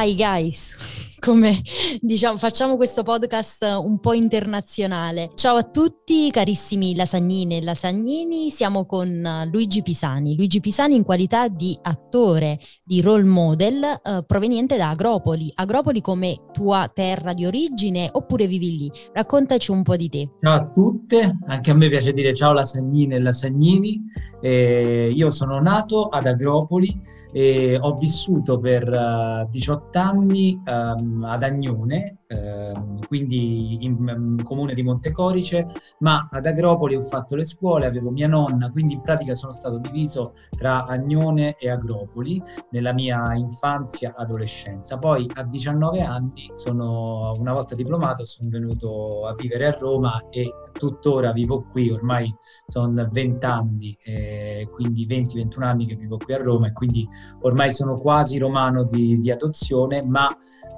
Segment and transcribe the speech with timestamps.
[0.00, 0.79] Hi guys!
[1.20, 1.60] Come
[2.00, 5.30] diciamo, facciamo questo podcast un po' internazionale.
[5.34, 10.34] Ciao a tutti, carissimi lasagnine e lasagnini, siamo con Luigi Pisani.
[10.34, 15.52] Luigi Pisani in qualità di attore, di role model eh, proveniente da Agropoli.
[15.54, 18.90] Agropoli come tua terra di origine oppure vivi lì?
[19.12, 20.30] Raccontaci un po' di te.
[20.40, 24.00] Ciao a tutte, anche a me piace dire ciao lasagnine e lasagnini.
[24.40, 31.09] Eh, io sono nato ad Agropoli e ho vissuto per uh, eh, 18 anni um,
[31.22, 35.66] ad Agnone, uh, quindi in um, comune di Montecorice,
[36.00, 39.78] ma ad Agropoli ho fatto le scuole, avevo mia nonna, quindi in pratica sono stato
[39.78, 44.98] diviso tra Agnone e Agropoli nella mia infanzia adolescenza.
[44.98, 50.50] Poi a 19 anni sono una volta diplomato sono venuto a vivere a Roma e
[50.72, 52.32] tuttora vivo qui, ormai
[52.66, 57.08] sono 20 anni, eh, quindi 20-21 anni che vivo qui a Roma e quindi
[57.40, 60.28] ormai sono quasi romano di, di adozione, ma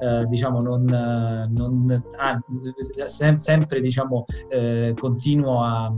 [0.00, 2.38] eh, diciamo non, non ah,
[3.06, 5.92] sem- sempre diciamo eh, continuo a,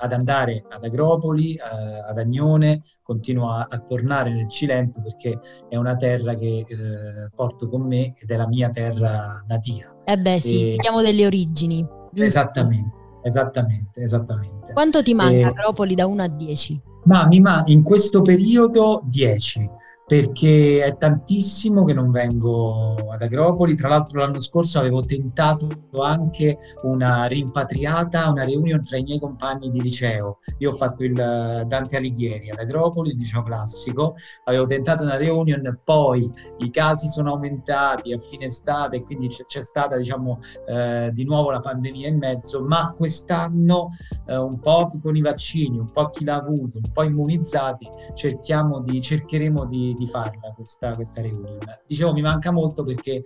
[0.00, 1.60] ad andare ad Agropoli, eh,
[2.08, 5.38] ad Agnone, continuo a, a, tornare nel Cilento perché
[5.68, 9.94] è una terra che eh, porto con me ed è la mia terra natia.
[10.04, 11.86] Eh beh sì, parliamo delle origini.
[12.10, 12.24] Giusto?
[12.24, 12.96] Esattamente.
[13.20, 14.72] Esattamente, esattamente.
[14.72, 15.42] Quanto ti manca e...
[15.42, 16.82] Agropoli da 1 a 10?
[17.04, 19.68] Ma mi manca in questo periodo 10
[20.08, 23.76] perché è tantissimo che non vengo ad Agropoli.
[23.76, 25.68] Tra l'altro l'anno scorso avevo tentato
[26.00, 30.38] anche una rimpatriata, una reunion tra i miei compagni di liceo.
[30.58, 35.78] Io ho fatto il Dante Alighieri ad Agropoli, il liceo classico, avevo tentato una reunion,
[35.84, 41.24] poi i casi sono aumentati a fine estate quindi c'è, c'è stata diciamo eh, di
[41.24, 43.88] nuovo la pandemia in mezzo, ma quest'anno
[44.26, 48.80] eh, un po' con i vaccini, un po' chi l'ha avuto, un po' immunizzati, cerchiamo
[48.80, 51.58] di, cercheremo di di farla questa, questa reunion.
[51.86, 53.24] Dicevo, mi manca molto perché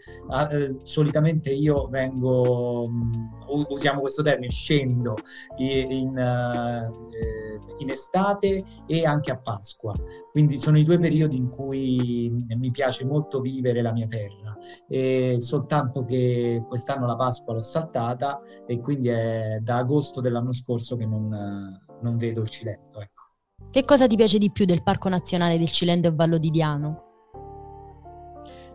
[0.50, 3.30] eh, solitamente io vengo, um,
[3.68, 5.16] usiamo questo termine, scendo
[5.58, 9.94] in, uh, in, estate e anche a Pasqua.
[10.30, 14.56] Quindi sono i due periodi in cui mi piace molto vivere la mia terra.
[14.88, 20.96] E soltanto che quest'anno la Pasqua l'ho saltata e quindi è da agosto dell'anno scorso
[20.96, 21.28] che non,
[22.00, 23.00] non vedo il Cilento.
[23.00, 23.21] Ecco.
[23.70, 27.04] Che cosa ti piace di più del Parco Nazionale del Cilento e Vallo di Diano?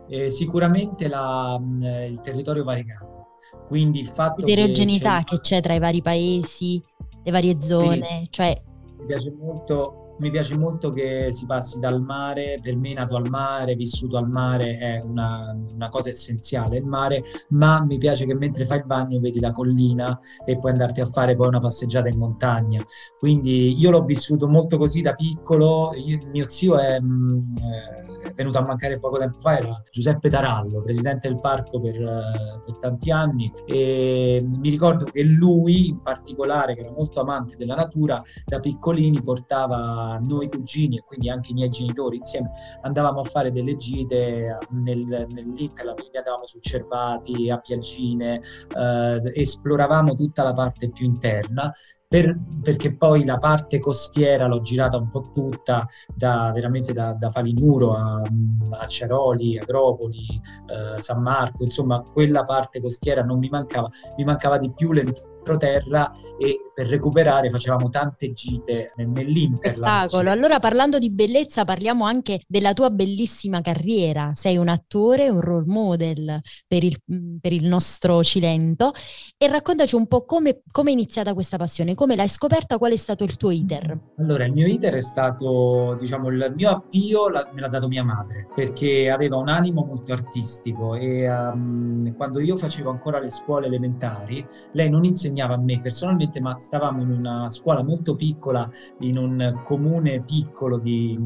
[0.08, 3.26] Eh, sicuramente la, mm, il territorio variegato,
[3.66, 6.82] quindi il fatto L'eterogeneità che, che c'è tra i vari paesi,
[7.22, 8.62] le varie zone, sì, cioè...
[8.98, 13.28] Mi piace molto mi piace molto che si passi dal mare, per me nato al
[13.28, 18.34] mare, vissuto al mare è una, una, cosa essenziale il mare, ma mi piace che
[18.34, 22.08] mentre fai il bagno vedi la collina e puoi andarti a fare poi una passeggiata
[22.08, 22.84] in montagna.
[23.18, 27.00] Quindi io l'ho vissuto molto così da piccolo, io, mio zio è...
[27.00, 31.40] Mh, mm, eh, è venuto a mancare poco tempo fa era Giuseppe Tarallo, presidente del
[31.40, 37.20] parco per, per, tanti anni e mi ricordo che lui in particolare, che era molto
[37.20, 42.50] amante della natura, da piccolini portava noi cugini e quindi anche i miei genitori insieme,
[42.82, 48.40] andavamo a fare delle gite nel, nell'Interland, andavamo su Cervati, a Piaggine,
[48.76, 51.72] eh, esploravamo tutta la parte più interna
[52.08, 57.28] per, perché poi la parte costiera l'ho girata un po' tutta, da, veramente da, da
[57.28, 63.90] Palinuro a, a Ceroli, Agropoli, eh, San Marco, insomma quella parte costiera non mi mancava,
[64.16, 70.08] mi mancava di più l'entroterra entroterra e per recuperare facevamo tante gite nell'Interland.
[70.08, 70.30] Spettacolo.
[70.30, 74.32] Allora parlando di bellezza parliamo anche della tua bellissima carriera.
[74.34, 77.00] Sei un attore, un role model per il,
[77.40, 78.92] per il nostro Cilento
[79.36, 83.24] e raccontaci un po' come è iniziata questa passione, come l'hai scoperta, qual è stato
[83.24, 83.98] il tuo iter?
[84.18, 88.04] Allora il mio iter è stato, diciamo, il mio avvio la, me l'ha dato mia
[88.04, 93.66] madre perché aveva un animo molto artistico e um, quando io facevo ancora le scuole
[93.66, 98.70] elementari lei non insegnava a me personalmente ma stavamo in una scuola molto piccola,
[99.00, 101.18] in un comune piccolo di,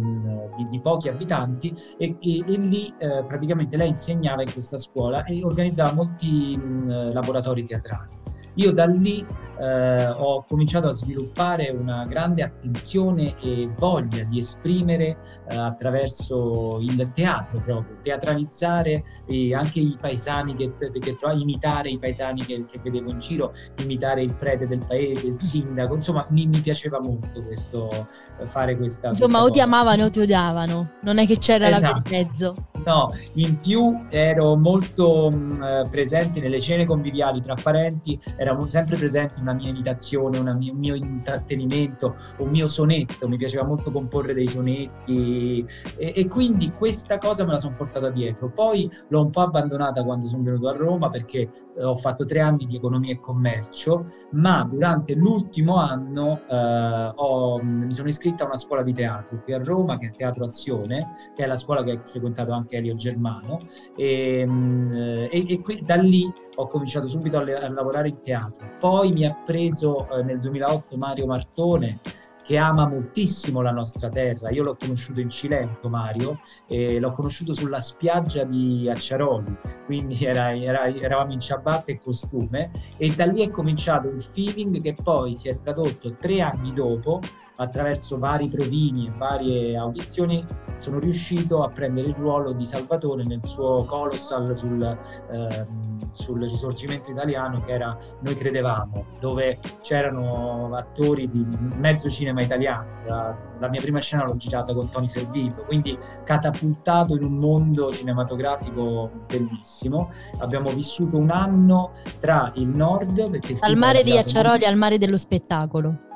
[0.57, 5.23] di, di pochi abitanti e, e, e lì eh, praticamente lei insegnava in questa scuola
[5.25, 8.22] e organizzava molti mh, laboratori teatrali.
[8.55, 9.25] Io da lì
[9.63, 15.17] eh, ho cominciato a sviluppare una grande attenzione e voglia di esprimere
[15.49, 21.99] eh, attraverso il teatro proprio, teatralizzare eh, anche i paesani che, che trovavo, imitare i
[21.99, 26.47] paesani che, che, vedevo in giro, imitare il prete del paese, il sindaco, insomma mi,
[26.47, 28.09] mi piaceva molto questo,
[28.47, 29.11] fare questa...
[29.11, 31.95] Insomma questa o ti amavano o ti odiavano, non è che c'era esatto.
[31.95, 32.55] la via di mezzo.
[32.85, 38.97] No, in più ero molto mh, eh, presente nelle cene conviviali tra parenti, era sempre
[38.97, 43.93] presente una mia imitazione, una mia, un mio intrattenimento, un mio sonetto, mi piaceva molto
[43.93, 45.65] comporre dei sonetti
[45.97, 48.51] e, e quindi questa cosa me la sono portata dietro.
[48.51, 52.41] Poi l'ho un po' abbandonata quando sono venuto a Roma perché eh, ho fatto tre
[52.41, 58.47] anni di economia e commercio, ma durante l'ultimo anno eh, ho, mi sono iscritta a
[58.47, 61.83] una scuola di teatro qui a Roma, che è Teatro Azione, che è la scuola
[61.85, 63.61] che ho frequentato anche Elio Germano
[63.97, 64.93] e, mm,
[65.31, 68.77] e, e qui, da lì ho cominciato subito a, a, lavorare in teatro.
[68.79, 72.01] Poi mi ha preso eh, nel 2008 Mario Martone
[72.43, 74.51] che ama moltissimo la nostra terra.
[74.51, 79.57] Io l'ho conosciuto in Cilento, Mario, e l'ho conosciuto sulla spiaggia di Acciaroli,
[79.87, 84.81] quindi era, era, eravamo in ciabatte e costume, e da lì è cominciato un feeling
[84.81, 87.21] che poi si è tradotto tre anni dopo
[87.57, 93.45] attraverso vari provini e varie audizioni sono riuscito a prendere il ruolo di Salvatore nel
[93.45, 95.67] suo colossal sul, eh,
[96.13, 101.47] sul risorgimento italiano che era Noi credevamo, dove c'erano attori di
[101.77, 103.01] mezzo cinema italiano.
[103.07, 107.93] La, la mia prima scena l'ho girata con Tony Servillo, quindi catapultato in un mondo
[107.93, 110.11] cinematografico bellissimo.
[110.39, 114.99] Abbiamo vissuto un anno tra il nord, perché il al mare di Acciaroli al mare
[114.99, 116.11] dello spettacolo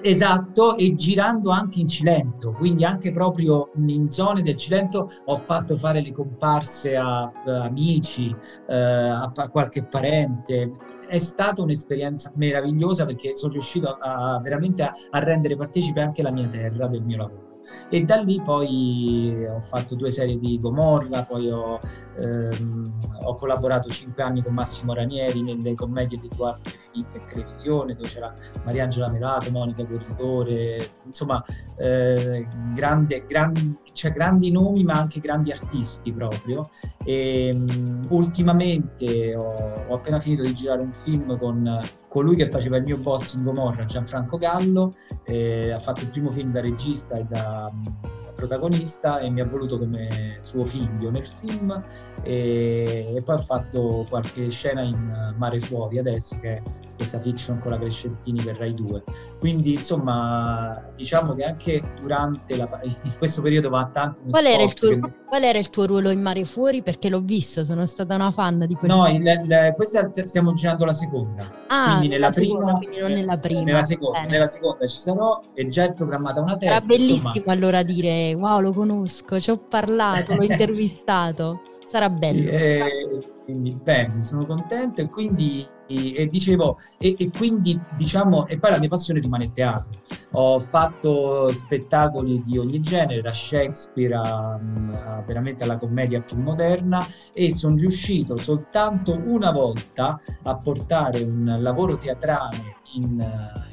[0.00, 5.76] Esatto, e girando anche in Cilento, quindi anche proprio in zone del Cilento ho fatto
[5.76, 7.32] fare le comparse a, a
[7.64, 8.34] amici,
[8.68, 10.72] eh, a, a, qualche parente.
[11.08, 16.48] È stata un'esperienza meravigliosa perché sono riuscito a, veramente a rendere partecipe anche la mia
[16.48, 17.47] terra del mio lavoro
[17.88, 21.80] e da lì poi ho fatto due serie di Gomorra, poi ho,
[22.16, 22.92] ehm,
[23.22, 28.08] ho collaborato cinque anni con Massimo Ranieri nelle commedie di Duarte Filippo in televisione, dove
[28.08, 28.34] c'era
[28.64, 31.42] Mariangela Melato, Monica Corritore, insomma
[31.76, 36.70] eh, grande, grandi, cioè, grandi nomi ma anche grandi artisti proprio.
[37.04, 41.80] E, um, ultimamente ho, ho appena finito di girare un film con
[42.18, 46.32] colui che faceva il mio boss in Gomorra, Gianfranco Gallo, eh, ha fatto il primo
[46.32, 47.96] film da regista e da um,
[48.34, 51.80] protagonista e mi ha voluto come suo figlio nel film.
[52.24, 56.62] E, e poi ha fatto qualche scena in Mare Fuori adesso che è
[56.98, 59.04] questa fiction con la Crescentini per Rai 2.
[59.38, 64.20] Quindi insomma diciamo che anche durante la, in questo periodo va tanto...
[64.28, 65.00] Qual era, tuo, che...
[65.26, 66.82] qual era, il tuo, ruolo in Mare Fuori?
[66.82, 68.96] Perché l'ho visto, sono stata una fan di questo.
[68.96, 71.48] No, il, il, questa stiamo girando la seconda.
[71.68, 73.62] Ah, quindi nella prima, seconda, quindi non nella prima.
[73.62, 76.76] Nella seconda, nella seconda, ci sarò e già è programmata una terza.
[76.76, 77.52] Era bellissimo insomma.
[77.52, 81.60] allora dire wow lo conosco, ci ho parlato, l'ho intervistato.
[81.86, 82.40] Sarà bello.
[82.40, 88.58] Sì, eh, quindi bene, sono contento e quindi e, dicevo e, e, quindi diciamo e
[88.58, 89.90] poi la mia passione rimane il teatro
[90.32, 97.06] ho fatto spettacoli di ogni genere da Shakespeare a, a veramente alla commedia più moderna
[97.32, 103.24] e sono riuscito soltanto una volta a portare un lavoro teatrale in,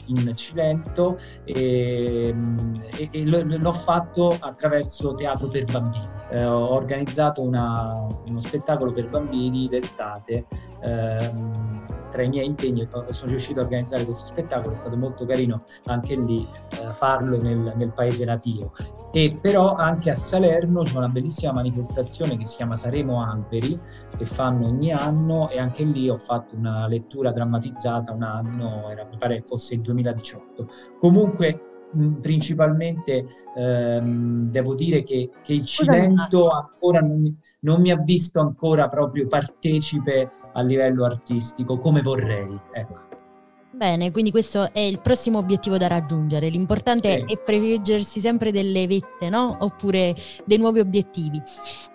[0.08, 2.34] in Cilento e,
[2.98, 6.10] e, e, l'ho fatto attraverso teatro per bambini.
[6.32, 10.46] Eh, ho organizzato una, uno spettacolo per bambini d'estate.
[10.82, 15.64] Ehm, tra i miei impegni sono riuscito a organizzare questo spettacolo, è stato molto carino
[15.88, 18.72] anche lì eh, farlo nel, nel paese nativo.
[19.12, 23.78] E però anche a Salerno c'è una bellissima manifestazione che si chiama Saremo Alberi,
[24.18, 29.06] che fanno ogni anno e anche lì ho fatto una lettura drammatizzata un anno, era,
[29.06, 30.68] mi pare fosse il 2018.
[31.00, 31.75] Comunque
[32.22, 33.26] principalmente
[33.56, 39.28] ehm, devo dire che, che il Cilento ancora non, non, mi ha visto ancora proprio
[39.28, 42.60] partecipe a livello artistico come vorrei.
[42.74, 43.16] Ecco.
[43.76, 46.48] Bene, quindi questo è il prossimo obiettivo da raggiungere.
[46.48, 47.34] L'importante sì.
[47.34, 49.58] è preveggersi sempre delle vette, no?
[49.60, 51.42] Oppure dei nuovi obiettivi.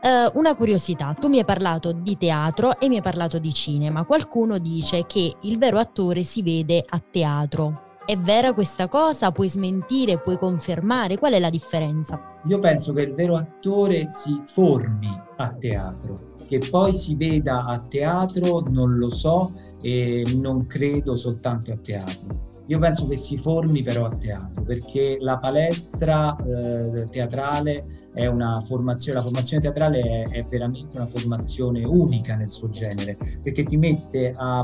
[0.03, 4.05] Uh, una curiosità, tu mi hai parlato di teatro e mi hai parlato di cinema.
[4.05, 7.90] Qualcuno dice che il vero attore si vede a teatro.
[8.11, 9.31] È vera questa cosa?
[9.31, 11.17] Puoi smentire, puoi confermare?
[11.17, 12.41] Qual è la differenza?
[12.47, 16.17] Io penso che il vero attore si formi a teatro,
[16.49, 22.49] che poi si veda a teatro non lo so e non credo soltanto a teatro.
[22.71, 27.85] Io penso che si formi però a teatro, perché la palestra eh, teatrale
[28.15, 33.17] è una formazione, la formazione teatrale è, è, veramente una formazione unica nel suo genere,
[33.43, 34.61] perché ti mette a,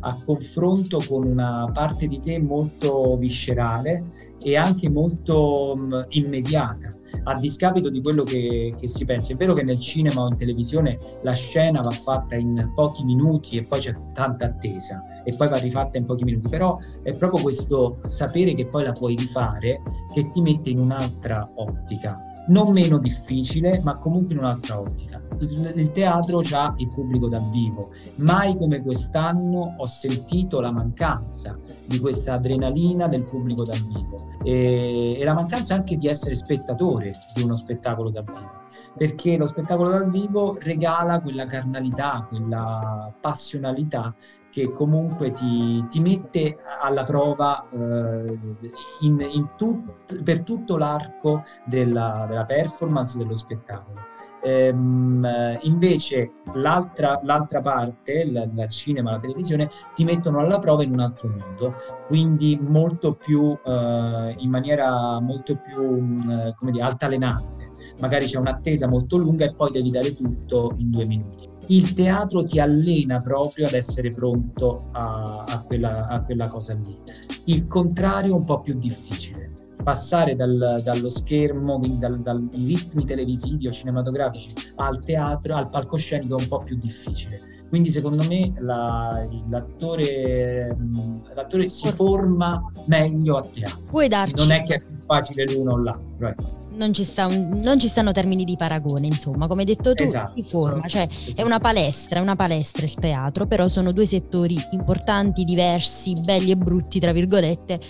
[0.00, 4.04] a confronto con una parte di te molto viscerale
[4.42, 6.88] e anche molto um, immediata,
[7.24, 9.32] a discapito di quello che, che, si pensa.
[9.32, 13.56] È vero che nel cinema o in televisione la scena va fatta in pochi minuti
[13.56, 17.42] e poi c'è tanta attesa e poi va rifatta in pochi minuti, però è proprio
[17.42, 19.80] questo sapere che poi la puoi rifare
[20.14, 25.27] che ti mette in un'altra ottica non meno difficile, ma comunque in un'altra ottica.
[25.40, 27.90] Il, teatro ha il pubblico dal vivo.
[28.16, 35.16] Mai come quest'anno ho sentito la mancanza di questa adrenalina del pubblico dal vivo e,
[35.18, 38.66] e la mancanza anche di essere spettatore di uno spettacolo dal vivo
[38.96, 44.14] perché lo spettacolo dal vivo regala quella carnalità, quella passionalità
[44.50, 48.38] che comunque ti, ti mette alla prova eh,
[49.02, 54.16] in, in tut, per tutto l'arco della, della performance dello spettacolo.
[54.42, 61.00] Ehm, invece l'altra, l'altra parte, il, cinema, la televisione, ti mettono alla prova in un
[61.00, 61.74] altro modo,
[62.06, 67.70] quindi molto più, eh, in maniera molto più, eh, come dire, altalenante.
[68.00, 72.44] Magari c'è un'attesa molto lunga e poi devi dare tutto in due minuti il teatro
[72.44, 76.96] ti allena proprio ad essere pronto a, a, quella, a quella, cosa lì.
[77.44, 79.52] Il contrario è un po' più difficile.
[79.82, 86.36] Passare dal, dallo schermo, quindi dal, dai ritmi televisivi o cinematografici al teatro, al palcoscenico
[86.36, 87.40] è un po' più difficile.
[87.68, 90.76] Quindi secondo me la, l'attore,
[91.34, 93.82] l'attore si forma meglio a teatro.
[93.88, 94.34] Puoi darci...
[94.36, 96.28] Non è che è più facile l'uno o l'altro.
[96.28, 99.92] Ecco non ci, sta un, non ci stanno termini di paragone, insomma, come hai detto
[99.92, 101.40] tu, esatto, si forma, esatto, cioè esatto.
[101.40, 106.52] è una palestra, è una palestra il teatro, però sono due settori importanti, diversi, belli
[106.52, 107.80] e brutti, tra virgolette,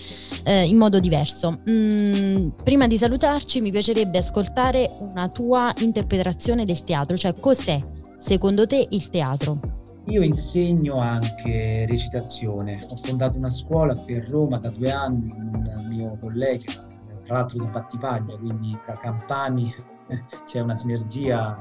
[0.43, 1.61] eh, in modo diverso.
[1.69, 7.79] Mm, prima di salutarci mi piacerebbe ascoltare una tua interpretazione del teatro, cioè cos'è
[8.17, 9.59] secondo te il teatro?
[10.07, 15.85] Io insegno anche recitazione, ho fondato una scuola qui a Roma da due anni, un
[15.87, 16.87] mio collega
[17.29, 19.71] tra l'altro di Battipaglia, quindi tra Campani
[20.47, 21.55] c'è una sinergia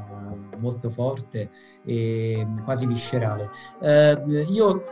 [0.57, 1.51] molto forte
[1.85, 3.51] e quasi viscerale.
[3.81, 4.83] Eh, io,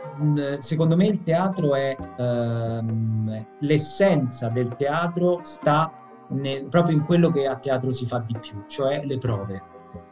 [0.59, 5.91] secondo me, il teatro è ehm, l'essenza del teatro sta
[6.29, 9.63] nel, proprio in quello che a teatro si fa di più, cioè le prove.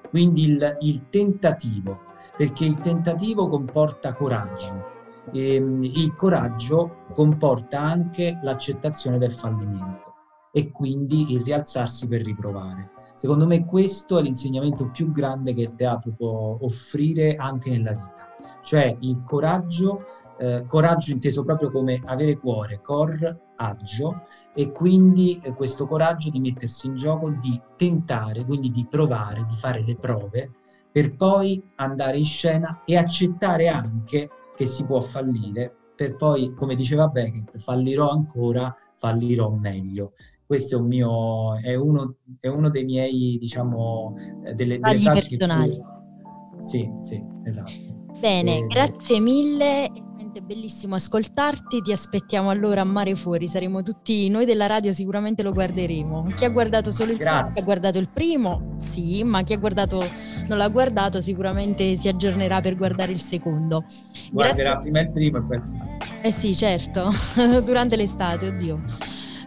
[0.10, 2.05] Quindi il, il tentativo,
[2.36, 4.93] perché il tentativo comporta coraggio.
[5.31, 10.14] E, ehm, il coraggio comporta anche l'accettazione del fallimento
[10.55, 12.91] e quindi il rialzarsi per riprovare.
[13.13, 18.33] Secondo me questo è l'insegnamento più grande che il teatro può offrire anche nella vita,
[18.63, 20.05] cioè il coraggio,
[20.39, 26.39] eh, coraggio inteso proprio come avere cuore, cor, agio, e quindi eh, questo coraggio di
[26.39, 30.51] mettersi in gioco, di tentare, quindi di provare, di fare le prove,
[30.89, 36.75] per poi andare in scena e accettare anche che si può fallire, per poi, come
[36.75, 40.13] diceva Beckett, fallirò ancora, fallirò meglio
[40.46, 45.28] questo è, un mio, è, uno, è uno dei miei, diciamo, eh, delle, delle frasi
[45.28, 45.72] personali.
[45.72, 46.62] Che...
[46.62, 47.72] Sì, sì, esatto.
[48.20, 48.68] Bene, e...
[48.68, 49.92] grazie mille
[50.38, 55.42] è bellissimo ascoltarti, ti aspettiamo allora a Mare Fuori, saremo tutti, noi della radio sicuramente
[55.44, 56.32] lo guarderemo.
[56.36, 59.58] Chi ha guardato solo il primo, chi ha guardato il primo, sì, ma chi ha
[59.58, 60.04] guardato,
[60.48, 63.86] non l'ha guardato sicuramente si aggiornerà per guardare il secondo.
[64.32, 64.92] Guarderà Grazie.
[64.92, 65.78] prima il primo e poi sì.
[66.22, 67.10] Eh sì, certo,
[67.64, 68.84] durante l'estate, oddio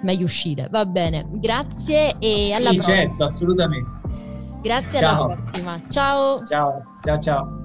[0.03, 0.69] meglio uscire.
[0.71, 2.97] Va bene, grazie e alla sì, prossima.
[2.97, 3.91] certo, assolutamente.
[4.63, 5.25] Grazie ciao.
[5.25, 5.81] alla prossima.
[5.89, 6.45] Ciao.
[6.45, 7.58] Ciao, ciao, ciao.